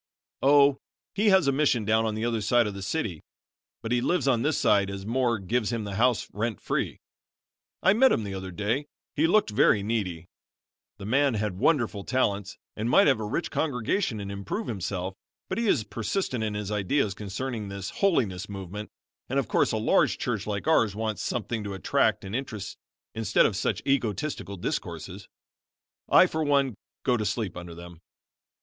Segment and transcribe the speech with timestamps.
[0.41, 0.79] "Oh,
[1.13, 3.21] he has a mission down on the other side of the city,
[3.83, 6.97] but he lives on this side as Moore gives him the house rent free.
[7.83, 8.87] I met him the other day.
[9.15, 10.25] He looked very needy.
[10.97, 15.13] The man had wonderful talents and might have a rich congregation and improve himself;
[15.49, 18.89] but he is persistent in his ideas concerning this holiness movement,
[19.29, 22.75] and of course a large church like ours wants something to attract and interest
[23.13, 25.27] instead of such egotistical discourses.
[26.09, 26.73] I, for one,
[27.03, 28.01] go to sleep under them."